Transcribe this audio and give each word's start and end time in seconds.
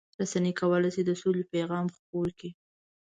رسنۍ 0.19 0.51
کولای 0.59 0.91
شي 0.95 1.01
د 1.05 1.11
سولې 1.21 1.43
پیغام 1.53 1.85
خپور 1.95 2.27
کړي. 2.39 2.51